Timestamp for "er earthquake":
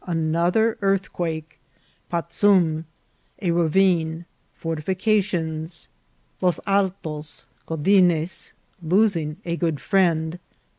0.55-1.59